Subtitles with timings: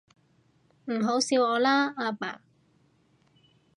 [0.85, 2.41] 唔好笑我啦，阿爸